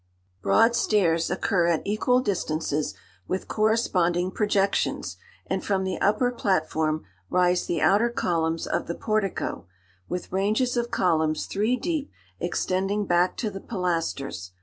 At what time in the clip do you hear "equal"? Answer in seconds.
1.85-2.21